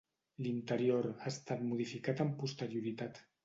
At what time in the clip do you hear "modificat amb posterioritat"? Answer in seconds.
1.69-3.25